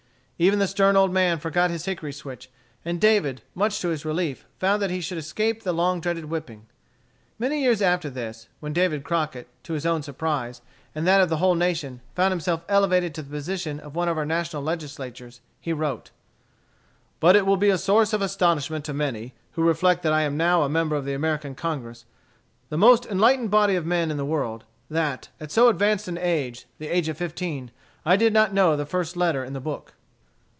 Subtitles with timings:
[0.41, 2.49] Even the stern old man forgot his hickory switch,
[2.83, 6.65] and David, much to his relief, found that he should escape the long dreaded whipping.
[7.37, 10.61] Many years after this, when David Crockett, to his own surprise,
[10.95, 14.17] and that of the whole nation, found himself elevated to the position of one of
[14.17, 16.09] our national legislators, he wrote:
[17.19, 20.37] "But it will be a source of astonishment to many, who reflect that I am
[20.37, 22.05] now a member of the American Congress,
[22.69, 26.65] the most enlightened body of men in the world, that, at so advanced an age,
[26.79, 27.69] the age of fifteen,
[28.03, 29.93] I did not know the first letter in the book."